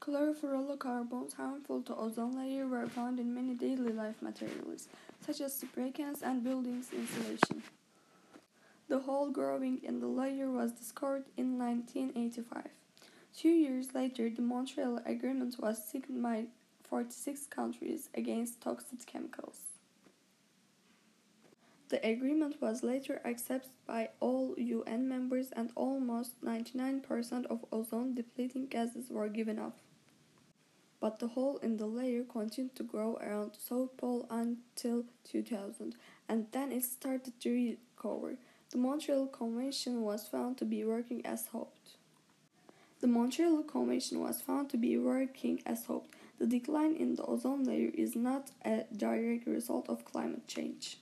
Chlorofluorocarbons 0.00 1.34
harmful 1.34 1.82
to 1.82 1.94
ozone 1.94 2.34
layer 2.34 2.66
were 2.66 2.86
found 2.86 3.20
in 3.20 3.34
many 3.34 3.52
daily 3.52 3.92
life 3.92 4.22
materials, 4.22 4.88
such 5.20 5.42
as 5.42 5.54
spray 5.54 5.90
cans 5.90 6.22
and 6.22 6.42
buildings 6.42 6.88
insulation. 6.90 7.62
The 8.88 9.00
hole 9.00 9.28
growing 9.28 9.78
in 9.82 10.00
the 10.00 10.06
layer 10.06 10.50
was 10.50 10.72
discovered 10.72 11.24
in 11.36 11.58
1985. 11.58 12.68
Two 13.36 13.50
years 13.50 13.94
later, 13.94 14.30
the 14.30 14.40
Montreal 14.40 15.00
Agreement 15.04 15.56
was 15.60 15.86
signed 15.86 16.22
by 16.22 16.46
46 16.88 17.46
countries 17.48 18.08
against 18.14 18.62
toxic 18.62 19.04
chemicals. 19.04 19.60
The 21.90 22.04
agreement 22.08 22.56
was 22.62 22.82
later 22.82 23.20
accepted 23.24 23.72
by 23.86 24.08
all 24.18 24.54
UN 24.56 25.08
members 25.08 25.50
and 25.52 25.70
almost 25.74 26.40
99% 26.42 27.46
of 27.46 27.66
ozone 27.70 28.14
depleting 28.14 28.66
gases 28.66 29.10
were 29.10 29.28
given 29.28 29.58
up. 29.58 29.76
But 31.00 31.18
the 31.18 31.28
hole 31.28 31.56
in 31.58 31.78
the 31.78 31.86
layer 31.86 32.24
continued 32.24 32.76
to 32.76 32.82
grow 32.82 33.16
around 33.16 33.54
the 33.54 33.60
South 33.60 33.96
Pole 33.96 34.26
until 34.30 35.04
2000, 35.24 35.94
and 36.28 36.46
then 36.52 36.72
it 36.72 36.84
started 36.84 37.40
to 37.40 37.50
recover. 37.50 38.36
The 38.70 38.78
Montreal 38.78 39.26
Convention 39.28 40.02
was 40.02 40.28
found 40.28 40.58
to 40.58 40.64
be 40.64 40.84
working 40.84 41.24
as 41.24 41.48
hoped. 41.48 41.96
The 43.00 43.06
Montreal 43.06 43.62
Convention 43.62 44.20
was 44.20 44.42
found 44.42 44.68
to 44.70 44.76
be 44.76 44.98
working 44.98 45.62
as 45.64 45.86
hoped. 45.86 46.14
The 46.38 46.46
decline 46.46 46.94
in 46.96 47.14
the 47.14 47.24
ozone 47.24 47.64
layer 47.64 47.90
is 47.94 48.14
not 48.14 48.50
a 48.62 48.84
direct 48.94 49.46
result 49.46 49.88
of 49.88 50.04
climate 50.04 50.46
change. 50.46 50.98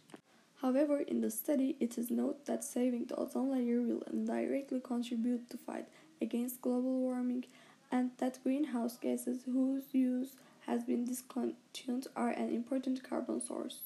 However, 0.62 1.00
in 1.00 1.20
the 1.20 1.30
study, 1.30 1.76
it 1.80 1.98
is 1.98 2.10
noted 2.10 2.46
that 2.46 2.64
saving 2.64 3.06
the 3.06 3.16
ozone 3.16 3.50
layer 3.50 3.80
will 3.80 4.02
indirectly 4.12 4.80
contribute 4.80 5.50
to 5.50 5.56
fight 5.56 5.88
against 6.20 6.62
global 6.62 7.00
warming 7.00 7.44
and 7.90 8.10
that 8.18 8.42
greenhouse 8.42 8.96
gases 8.98 9.44
whose 9.44 9.84
use 9.92 10.36
has 10.66 10.84
been 10.84 11.04
discontinued 11.04 12.06
are 12.14 12.30
an 12.30 12.50
important 12.50 13.02
carbon 13.02 13.40
source. 13.40 13.80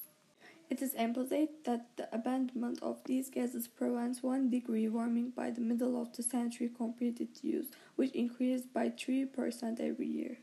It 0.68 0.80
is 0.80 0.94
implied 0.94 1.48
that 1.64 1.86
the 1.96 2.08
abandonment 2.12 2.78
of 2.82 3.04
these 3.04 3.28
gases 3.28 3.68
prevents 3.68 4.22
1 4.22 4.48
degree 4.48 4.88
warming 4.88 5.30
by 5.30 5.50
the 5.50 5.60
middle 5.60 6.00
of 6.00 6.16
the 6.16 6.22
century 6.22 6.70
compared 6.74 7.18
to 7.18 7.26
use, 7.42 7.66
which 7.96 8.12
increased 8.12 8.72
by 8.72 8.88
3% 8.88 9.80
every 9.80 10.06
year. 10.06 10.38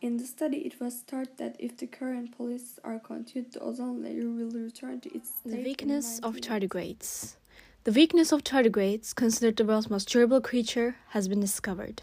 In 0.00 0.16
the 0.16 0.26
study, 0.26 0.58
it 0.58 0.80
was 0.80 1.02
thought 1.06 1.36
that 1.36 1.56
if 1.58 1.76
the 1.76 1.86
current 1.86 2.36
policies 2.36 2.80
are 2.82 2.98
continued, 2.98 3.52
the 3.52 3.60
ozone 3.60 4.02
layer 4.02 4.28
will 4.28 4.50
return 4.50 5.00
to 5.02 5.14
its. 5.14 5.30
The 5.44 5.62
weakness 5.62 6.18
of 6.20 6.36
tardigrades. 6.36 7.36
The 7.84 7.92
weakness 7.92 8.32
of 8.32 8.42
tardigrades, 8.42 9.14
considered 9.14 9.56
the 9.56 9.64
world's 9.64 9.90
most 9.90 10.08
durable 10.08 10.40
creature, 10.40 10.96
has 11.10 11.28
been 11.28 11.40
discovered. 11.40 12.02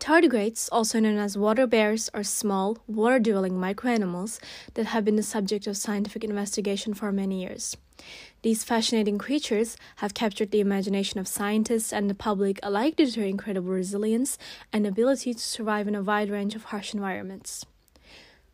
Tardigrades, 0.00 0.70
also 0.72 0.98
known 0.98 1.18
as 1.18 1.36
water 1.36 1.66
bears, 1.66 2.08
are 2.14 2.22
small, 2.22 2.78
water 2.86 3.18
dwelling 3.18 3.52
microanimals 3.52 4.40
that 4.72 4.86
have 4.86 5.04
been 5.04 5.16
the 5.16 5.22
subject 5.22 5.66
of 5.66 5.76
scientific 5.76 6.24
investigation 6.24 6.94
for 6.94 7.12
many 7.12 7.42
years. 7.42 7.76
These 8.40 8.64
fascinating 8.64 9.18
creatures 9.18 9.76
have 9.96 10.14
captured 10.14 10.52
the 10.52 10.60
imagination 10.60 11.20
of 11.20 11.28
scientists 11.28 11.92
and 11.92 12.08
the 12.08 12.14
public 12.14 12.58
alike 12.62 12.96
due 12.96 13.06
to 13.08 13.20
their 13.20 13.28
incredible 13.28 13.68
resilience 13.68 14.38
and 14.72 14.86
ability 14.86 15.34
to 15.34 15.38
survive 15.38 15.86
in 15.86 15.94
a 15.94 16.02
wide 16.02 16.30
range 16.30 16.54
of 16.54 16.64
harsh 16.64 16.94
environments. 16.94 17.66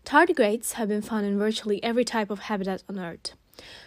Tardigrades 0.04 0.72
have 0.72 0.88
been 0.88 1.00
found 1.00 1.26
in 1.26 1.38
virtually 1.38 1.82
every 1.84 2.04
type 2.04 2.28
of 2.28 2.40
habitat 2.40 2.82
on 2.88 2.98
Earth, 2.98 3.34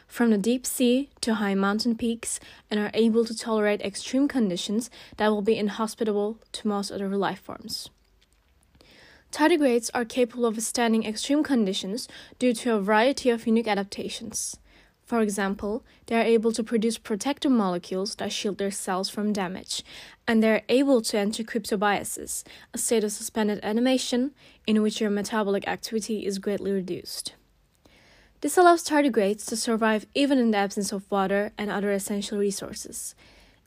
from 0.10 0.32
the 0.32 0.38
deep 0.38 0.66
sea 0.66 1.10
to 1.22 1.36
high 1.36 1.56
mountain 1.56 1.96
peaks, 1.96 2.40
and 2.70 2.80
are 2.80 2.92
able 2.94 3.24
to 3.24 3.38
tolerate 3.38 3.82
extreme 3.82 4.28
conditions 4.28 4.90
that 5.16 5.30
will 5.30 5.44
be 5.44 5.58
inhospitable 5.58 6.40
to 6.52 6.68
most 6.68 6.92
other 6.92 7.08
life 7.16 7.40
forms. 7.40 7.90
Tardigrades 9.32 9.92
are 9.94 10.04
capable 10.04 10.48
of 10.48 10.56
withstanding 10.56 11.06
extreme 11.06 11.44
conditions 11.44 12.08
due 12.40 12.52
to 12.54 12.74
a 12.74 12.82
variety 12.82 13.30
of 13.30 13.46
unique 13.46 13.68
adaptations. 13.68 14.58
For 15.06 15.22
example, 15.22 15.84
they 16.08 16.16
are 16.16 16.24
able 16.24 16.52
to 16.52 16.64
produce 16.64 16.98
protective 16.98 17.52
molecules 17.52 18.16
that 18.16 18.32
shield 18.32 18.58
their 18.58 18.72
cells 18.72 19.10
from 19.10 19.34
damage, 19.34 19.84
and 20.28 20.42
they 20.42 20.52
are 20.52 20.62
able 20.70 21.02
to 21.02 21.18
enter 21.18 21.44
cryptobiosis, 21.44 22.44
a 22.74 22.78
state 22.78 23.04
of 23.04 23.12
suspended 23.12 23.60
animation 23.64 24.32
in 24.68 24.82
which 24.82 25.00
your 25.00 25.10
metabolic 25.10 25.68
activity 25.68 26.26
is 26.26 26.38
greatly 26.38 26.72
reduced. 26.72 27.34
This 28.42 28.58
allows 28.58 28.86
tardigrades 28.86 29.46
to 29.48 29.58
survive 29.58 30.06
even 30.16 30.38
in 30.38 30.52
the 30.52 30.58
absence 30.58 30.94
of 30.94 31.10
water 31.12 31.52
and 31.58 31.70
other 31.70 31.92
essential 31.92 32.38
resources. 32.38 33.14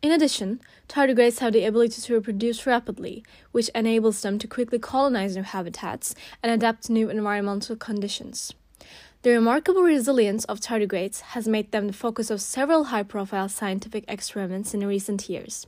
In 0.00 0.10
addition, 0.10 0.60
tardigrades 0.88 1.40
have 1.40 1.52
the 1.52 1.64
ability 1.64 2.00
to 2.00 2.14
reproduce 2.14 2.66
rapidly, 2.66 3.22
which 3.52 3.68
enables 3.74 4.22
them 4.22 4.38
to 4.38 4.48
quickly 4.48 4.78
colonize 4.78 5.36
new 5.36 5.42
habitats 5.42 6.14
and 6.42 6.50
adapt 6.50 6.84
to 6.84 6.92
new 6.92 7.10
environmental 7.10 7.76
conditions. 7.76 8.54
The 9.22 9.30
remarkable 9.30 9.82
resilience 9.82 10.44
of 10.46 10.58
tardigrades 10.58 11.20
has 11.20 11.46
made 11.46 11.70
them 11.70 11.86
the 11.86 11.92
focus 11.92 12.30
of 12.30 12.40
several 12.40 12.84
high 12.84 13.04
profile 13.04 13.50
scientific 13.50 14.04
experiments 14.08 14.72
in 14.72 14.86
recent 14.86 15.28
years. 15.28 15.66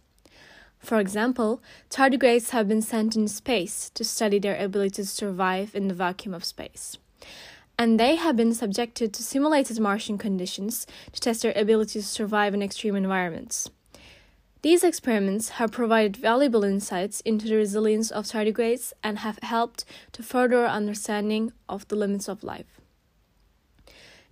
For 0.78 0.98
example, 0.98 1.62
tardigrades 1.90 2.50
have 2.50 2.68
been 2.68 2.82
sent 2.82 3.16
into 3.16 3.32
space 3.32 3.90
to 3.94 4.02
study 4.02 4.38
their 4.38 4.56
ability 4.56 5.02
to 5.02 5.06
survive 5.06 5.74
in 5.74 5.88
the 5.88 5.94
vacuum 5.94 6.34
of 6.34 6.44
space. 6.44 6.96
And 7.78 7.98
they 7.98 8.16
have 8.16 8.36
been 8.36 8.54
subjected 8.54 9.12
to 9.14 9.22
simulated 9.22 9.80
Martian 9.80 10.16
conditions 10.16 10.86
to 11.12 11.20
test 11.20 11.42
their 11.42 11.52
ability 11.56 12.00
to 12.00 12.06
survive 12.06 12.54
in 12.54 12.62
extreme 12.62 12.94
environments. 12.94 13.68
These 14.62 14.82
experiments 14.82 15.50
have 15.60 15.72
provided 15.72 16.16
valuable 16.16 16.64
insights 16.64 17.20
into 17.20 17.48
the 17.48 17.56
resilience 17.56 18.10
of 18.10 18.24
tardigrades 18.24 18.94
and 19.02 19.18
have 19.18 19.38
helped 19.42 19.84
to 20.12 20.22
further 20.22 20.60
our 20.60 20.68
understanding 20.68 21.52
of 21.68 21.86
the 21.88 21.96
limits 21.96 22.28
of 22.28 22.42
life. 22.42 22.80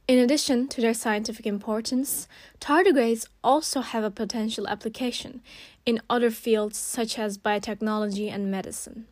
In 0.09 0.19
addition 0.19 0.69
to 0.69 0.81
their 0.81 0.95
scientific 0.95 1.47
importance, 1.47 2.29
tardigrades 2.61 3.29
also 3.45 3.83
have 3.83 4.05
a 4.05 4.11
potential 4.11 4.67
application 4.69 5.43
in 5.85 6.01
other 6.09 6.31
fields 6.31 6.79
such 6.79 7.19
as 7.19 7.39
biotechnology 7.39 8.31
and 8.33 8.51
medicine. 8.51 9.07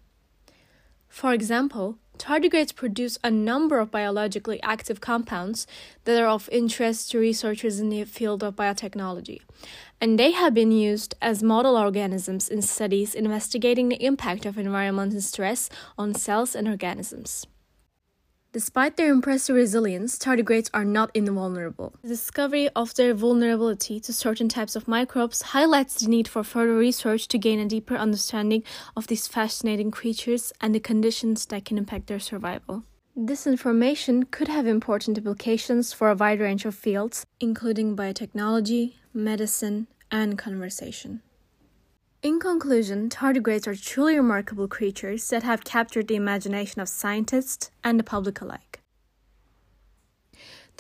For 1.09 1.33
example, 1.33 1.99
tardigrades 2.21 2.75
produce 2.75 3.19
a 3.25 3.31
number 3.31 3.79
of 3.79 3.91
biologically 3.91 4.63
active 4.63 5.01
compounds 5.01 5.67
that 6.05 6.23
are 6.23 6.29
of 6.29 6.51
interest 6.53 7.11
to 7.11 7.19
researchers 7.19 7.81
in 7.81 7.89
the 7.89 8.05
field 8.05 8.45
of 8.45 8.55
biotechnology, 8.55 9.41
and 10.03 10.19
they 10.19 10.33
have 10.33 10.53
been 10.53 10.71
used 10.71 11.15
as 11.23 11.43
model 11.43 11.77
organisms 11.77 12.49
in 12.49 12.61
studies 12.61 13.15
investigating 13.15 13.89
the 13.89 14.05
impact 14.05 14.45
of 14.45 14.59
environmental 14.59 15.23
stress 15.23 15.71
on 15.97 16.13
cells 16.13 16.55
and 16.55 16.69
organisms. 16.69 17.47
Despite 18.53 18.97
their 18.97 19.13
impressive 19.13 19.55
resilience, 19.55 20.19
tardigrades 20.19 20.71
are 20.75 20.85
not 20.85 21.13
invulnerable. 21.15 21.95
The 22.03 22.09
discovery 22.09 22.69
of 22.71 22.93
their 22.97 23.15
vulnerability 23.15 24.01
to 24.01 24.13
certain 24.13 24.49
types 24.49 24.75
of 24.75 24.89
microbes 24.89 25.43
highlights 25.55 26.01
the 26.01 26.09
need 26.09 26.27
for 26.27 26.43
further 26.43 26.75
research 26.75 27.29
to 27.29 27.39
gain 27.39 27.61
a 27.61 27.67
deeper 27.67 27.95
understanding 27.95 28.65
of 28.97 29.07
these 29.07 29.29
fascinating 29.29 29.93
creatures 29.93 30.53
and 30.61 30.75
the 30.75 30.81
conditions 30.81 31.47
that 31.47 31.65
can 31.65 31.79
impact 31.79 32.09
their 32.09 32.19
survival. 32.19 32.83
This 33.15 33.47
information 33.47 34.25
could 34.25 34.49
have 34.49 34.67
important 34.67 35.17
implications 35.17 35.93
for 35.93 36.11
a 36.11 36.17
wide 36.17 36.41
range 36.41 36.65
of 36.65 36.75
fields, 36.75 37.25
including 37.39 37.95
biotechnology, 37.95 38.95
medicine, 39.15 39.87
and 40.11 40.37
conversation. 40.37 41.23
In 42.23 42.39
conclusion, 42.39 43.09
tardigrades 43.09 43.67
are 43.67 43.75
truly 43.75 44.15
remarkable 44.15 44.69
creatures 44.69 45.27
that 45.31 45.43
have 45.43 45.65
captured 45.65 46.07
the 46.07 46.17
imagination 46.17 46.83
of 46.83 46.89
scientists 46.91 47.71
and 47.83 47.99
the 47.99 48.05
public 48.05 48.43
alike. 48.43 48.70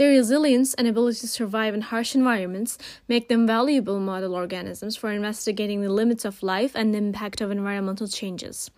Their 0.00 0.12
resilience 0.12 0.72
and 0.72 0.88
ability 0.88 1.18
to 1.20 1.28
survive 1.28 1.74
in 1.74 1.82
harsh 1.82 2.14
environments 2.14 2.78
make 3.06 3.28
them 3.28 3.46
valuable 3.46 4.00
model 4.00 4.34
organisms 4.34 4.96
for 4.96 5.12
investigating 5.12 5.82
the 5.82 5.92
limits 5.92 6.24
of 6.24 6.42
life 6.42 6.72
and 6.74 6.94
the 6.94 6.98
impact 6.98 7.42
of 7.42 7.50
environmental 7.50 8.08
changes. 8.08 8.70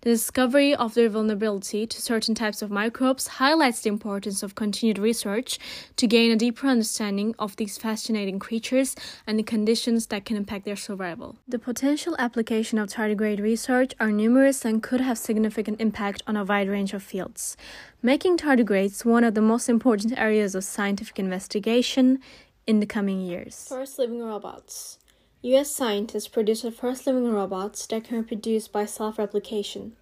The 0.00 0.08
discovery 0.08 0.74
of 0.74 0.94
their 0.94 1.10
vulnerability 1.10 1.86
to 1.86 2.00
certain 2.00 2.34
types 2.34 2.62
of 2.62 2.70
microbes 2.70 3.26
highlights 3.26 3.82
the 3.82 3.90
importance 3.90 4.42
of 4.42 4.54
continued 4.54 4.98
research 4.98 5.58
to 5.96 6.06
gain 6.06 6.30
a 6.32 6.36
deeper 6.36 6.66
understanding 6.66 7.34
of 7.38 7.56
these 7.56 7.76
fascinating 7.76 8.38
creatures 8.38 8.96
and 9.26 9.38
the 9.38 9.42
conditions 9.42 10.06
that 10.06 10.24
can 10.24 10.38
impact 10.38 10.64
their 10.64 10.76
survival. 10.76 11.36
The 11.46 11.58
potential 11.58 12.16
application 12.18 12.78
of 12.78 12.88
tardigrade 12.88 13.42
research 13.42 13.92
are 14.00 14.10
numerous 14.10 14.64
and 14.64 14.82
could 14.82 15.02
have 15.02 15.18
significant 15.18 15.78
impact 15.78 16.22
on 16.26 16.38
a 16.38 16.44
wide 16.44 16.70
range 16.70 16.94
of 16.94 17.02
fields 17.02 17.58
making 18.02 18.38
tardigrades 18.38 19.04
one 19.04 19.24
of 19.24 19.34
the 19.34 19.42
most 19.42 19.68
important 19.68 20.16
areas 20.18 20.54
of 20.54 20.64
scientific 20.70 21.18
investigation 21.18 22.20
in 22.66 22.80
the 22.80 22.86
coming 22.86 23.20
years. 23.20 23.66
First 23.68 23.98
living 23.98 24.22
robots. 24.22 24.98
US 25.42 25.70
scientists 25.70 26.28
produced 26.28 26.62
the 26.62 26.70
first 26.70 27.06
living 27.06 27.30
robots 27.32 27.86
that 27.86 28.04
can 28.04 28.18
reproduce 28.18 28.68
by 28.68 28.84
self 28.84 29.18
replication. 29.18 29.96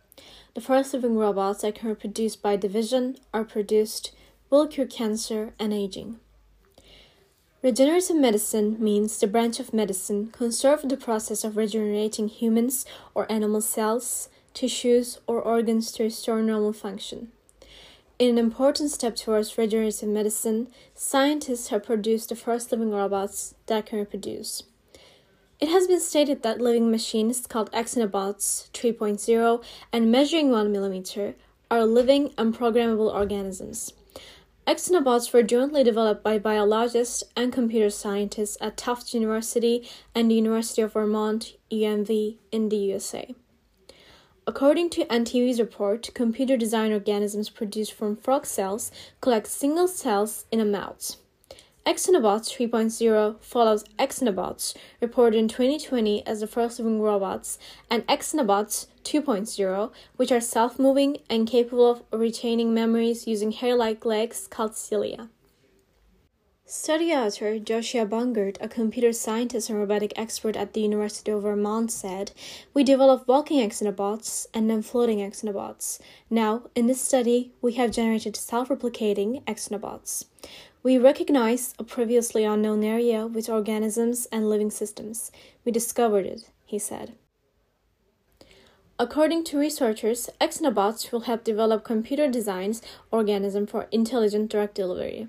The 0.54 0.61
first 0.61 0.92
living 0.92 1.16
robots 1.16 1.62
that 1.62 1.76
can 1.76 1.88
reproduce 1.88 2.35
by 2.35 2.57
division 2.57 3.16
are 3.33 3.44
produced, 3.44 4.12
will 4.50 4.66
cure 4.66 4.87
cancer 4.87 5.54
and 5.59 5.72
aging. 5.72 6.18
Regenerative 7.62 8.16
medicine 8.16 8.76
means 8.78 9.18
the 9.18 9.26
branch 9.26 9.59
of 9.59 9.74
medicine 9.74 10.28
concerned 10.28 10.90
the 10.90 10.96
process 10.96 11.42
of 11.42 11.57
regenerating 11.57 12.28
humans 12.28 12.87
or 13.14 13.31
animal 13.31 13.61
cells, 13.61 14.28
tissues, 14.54 15.18
or 15.26 15.40
organs 15.40 15.90
to 15.92 16.04
restore 16.04 16.40
normal 16.40 16.72
function. 16.72 17.33
In 18.18 18.31
an 18.31 18.38
important 18.38 18.90
step 18.90 19.14
towards 19.14 19.57
regenerative 19.57 20.09
medicine, 20.09 20.68
scientists 20.92 21.68
have 21.68 21.85
produced 21.85 22.31
the 22.31 22.35
first 22.35 22.72
living 22.72 22.90
robots 22.90 23.54
that 23.66 23.87
can 23.87 24.00
reproduce. 24.00 24.64
It 25.61 25.68
has 25.68 25.87
been 25.87 26.00
stated 26.00 26.42
that 26.42 26.61
living 26.61 26.90
machines 26.90 27.46
called 27.46 27.70
Xenobots 27.70 28.70
3.0 28.72 29.62
and 29.92 30.11
measuring 30.11 30.50
1 30.50 30.74
mm 30.74 31.35
are 31.70 31.87
living 31.87 32.35
and 32.37 32.52
programmable 32.52 33.14
organisms. 33.14 33.92
Xenobots 34.66 35.33
were 35.33 35.44
jointly 35.44 35.85
developed 35.85 36.24
by 36.24 36.40
biologists 36.40 37.22
and 37.37 37.52
computer 37.52 37.88
scientists 37.88 38.59
at 38.61 38.76
Tufts 38.76 39.14
University 39.14 39.88
and 40.12 40.28
the 40.28 40.35
University 40.35 40.83
of 40.83 40.92
Vermont, 40.92 41.54
UMV, 41.70 42.38
in 42.50 42.68
the 42.68 42.76
USA. 42.76 43.35
According 44.48 44.88
to 44.90 45.04
NTV's 45.04 45.61
report, 45.61 46.08
computer 46.14 46.56
designed 46.56 46.94
organisms 46.94 47.50
produced 47.50 47.92
from 47.92 48.16
frog 48.16 48.46
cells 48.46 48.90
collect 49.20 49.46
single 49.46 49.87
cells 49.87 50.46
in 50.50 50.58
a 50.58 50.64
mouse. 50.64 51.18
Xenobots 51.84 52.48
3.0 52.56 53.42
follows 53.42 53.84
Xenobots, 53.98 54.74
reported 55.02 55.37
in 55.37 55.48
2020 55.48 56.26
as 56.26 56.40
the 56.40 56.46
first 56.46 56.78
living 56.78 57.02
robots, 57.02 57.58
and 57.90 58.06
Xenobots 58.06 58.87
2.0, 59.04 59.92
which 60.16 60.32
are 60.32 60.40
self 60.40 60.78
moving 60.78 61.18
and 61.28 61.46
capable 61.46 61.90
of 61.90 62.02
retaining 62.11 62.72
memories 62.72 63.26
using 63.26 63.52
hair 63.52 63.76
like 63.76 64.06
legs 64.06 64.46
called 64.46 64.74
cilia. 64.74 65.28
Study 66.70 67.14
author 67.14 67.59
Joshua 67.59 68.04
Bongard, 68.04 68.59
a 68.61 68.68
computer 68.68 69.11
scientist 69.11 69.70
and 69.70 69.78
robotic 69.78 70.12
expert 70.16 70.54
at 70.54 70.74
the 70.74 70.83
University 70.83 71.31
of 71.31 71.40
Vermont, 71.40 71.90
said, 71.90 72.33
We 72.74 72.85
developed 72.85 73.26
walking 73.26 73.66
xenobots 73.70 74.46
and 74.52 74.68
then 74.68 74.83
floating 74.83 75.20
xenobots. 75.20 75.98
Now, 76.28 76.64
in 76.74 76.87
this 76.87 77.00
study, 77.00 77.54
we 77.62 77.72
have 77.76 77.90
generated 77.90 78.37
self 78.37 78.68
replicating 78.68 79.42
xenobots. 79.44 80.26
We 80.83 80.98
recognize 80.98 81.72
a 81.78 81.85
previously 81.85 82.44
unknown 82.44 82.85
area 82.85 83.26
with 83.26 83.48
organisms 83.48 84.26
and 84.31 84.50
living 84.50 84.70
systems. 84.70 85.33
We 85.64 85.72
discovered 85.72 86.26
it, 86.26 86.50
he 86.66 86.78
said. 86.78 87.14
According 88.98 89.44
to 89.44 89.59
researchers, 89.59 90.28
xenobots 90.38 91.12
will 91.12 91.20
help 91.20 91.44
develop 91.44 91.83
computer 91.83 92.31
designs 92.31 92.83
organism 93.11 93.66
for 93.66 93.88
intelligent 93.90 94.50
drug 94.50 94.74
delivery. 94.74 95.28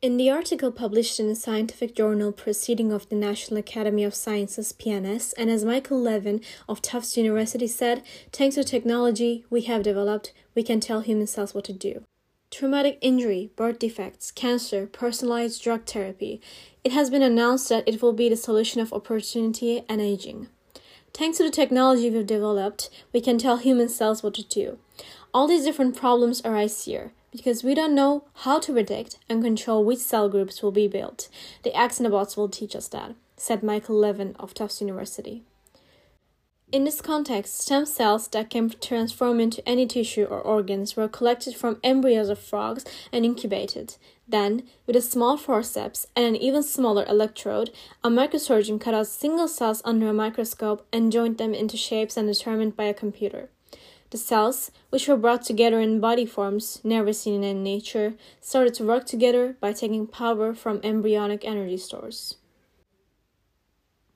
In 0.00 0.16
the 0.16 0.30
article 0.30 0.70
published 0.70 1.18
in 1.18 1.26
the 1.26 1.34
scientific 1.34 1.96
journal 1.96 2.30
Proceeding 2.30 2.92
of 2.92 3.08
the 3.08 3.16
National 3.16 3.58
Academy 3.58 4.04
of 4.04 4.14
Sciences 4.14 4.72
PNAS, 4.72 5.34
and 5.36 5.50
as 5.50 5.64
Michael 5.64 6.00
Levin 6.00 6.40
of 6.68 6.80
Tufts 6.80 7.16
University 7.16 7.66
said, 7.66 8.04
thanks 8.32 8.54
to 8.54 8.62
technology 8.62 9.44
we 9.50 9.62
have 9.62 9.82
developed, 9.82 10.32
we 10.54 10.62
can 10.62 10.78
tell 10.78 11.00
human 11.00 11.26
cells 11.26 11.52
what 11.52 11.64
to 11.64 11.72
do. 11.72 12.04
Traumatic 12.48 12.98
injury, 13.00 13.50
birth 13.56 13.80
defects, 13.80 14.30
cancer, 14.30 14.86
personalized 14.86 15.60
drug 15.64 15.84
therapy. 15.84 16.40
It 16.84 16.92
has 16.92 17.10
been 17.10 17.22
announced 17.22 17.68
that 17.68 17.88
it 17.88 18.00
will 18.00 18.12
be 18.12 18.28
the 18.28 18.36
solution 18.36 18.80
of 18.80 18.92
opportunity 18.92 19.82
and 19.88 20.00
aging. 20.00 20.46
Thanks 21.12 21.38
to 21.38 21.42
the 21.42 21.50
technology 21.50 22.08
we've 22.08 22.24
developed, 22.24 22.88
we 23.12 23.20
can 23.20 23.36
tell 23.36 23.56
human 23.56 23.88
cells 23.88 24.22
what 24.22 24.34
to 24.34 24.44
do. 24.44 24.78
All 25.34 25.48
these 25.48 25.64
different 25.64 25.96
problems 25.96 26.40
arise 26.44 26.84
here 26.84 27.14
because 27.30 27.62
we 27.62 27.74
don't 27.74 27.94
know 27.94 28.24
how 28.44 28.58
to 28.60 28.72
predict 28.72 29.18
and 29.28 29.42
control 29.42 29.84
which 29.84 29.98
cell 29.98 30.28
groups 30.28 30.62
will 30.62 30.72
be 30.72 30.88
built. 30.88 31.28
The 31.62 31.70
Xenobots 31.70 32.36
will 32.36 32.48
teach 32.48 32.74
us 32.74 32.88
that, 32.88 33.14
said 33.36 33.62
Michael 33.62 33.96
Levin 33.96 34.34
of 34.38 34.54
Tufts 34.54 34.80
University. 34.80 35.42
In 36.70 36.84
this 36.84 37.00
context, 37.00 37.60
stem 37.60 37.86
cells 37.86 38.28
that 38.28 38.50
can 38.50 38.68
transform 38.68 39.40
into 39.40 39.66
any 39.66 39.86
tissue 39.86 40.24
or 40.24 40.38
organs 40.38 40.96
were 40.96 41.08
collected 41.08 41.56
from 41.56 41.80
embryos 41.82 42.28
of 42.28 42.38
frogs 42.38 42.84
and 43.10 43.24
incubated. 43.24 43.96
Then, 44.28 44.64
with 44.86 44.94
a 44.94 45.00
small 45.00 45.38
forceps 45.38 46.06
and 46.14 46.26
an 46.26 46.36
even 46.36 46.62
smaller 46.62 47.06
electrode, 47.08 47.70
a 48.04 48.10
microsurgeon 48.10 48.78
cut 48.82 48.92
out 48.92 49.06
single 49.06 49.48
cells 49.48 49.80
under 49.82 50.10
a 50.10 50.12
microscope 50.12 50.86
and 50.92 51.10
joined 51.10 51.38
them 51.38 51.54
into 51.54 51.78
shapes 51.78 52.18
and 52.18 52.28
determined 52.28 52.76
by 52.76 52.84
a 52.84 52.92
computer. 52.92 53.48
The 54.10 54.16
cells, 54.16 54.70
which 54.88 55.06
were 55.06 55.16
brought 55.16 55.42
together 55.42 55.80
in 55.80 56.00
body 56.00 56.24
forms 56.24 56.80
never 56.82 57.12
seen 57.12 57.44
in 57.44 57.62
nature, 57.62 58.14
started 58.40 58.74
to 58.74 58.84
work 58.84 59.04
together 59.04 59.56
by 59.60 59.72
taking 59.72 60.06
power 60.06 60.54
from 60.54 60.80
embryonic 60.82 61.44
energy 61.44 61.76
stores. 61.76 62.36